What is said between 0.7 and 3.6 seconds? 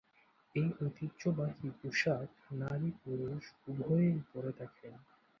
ঐতিহ্যবাহী পোশাক নারী-পুরুষ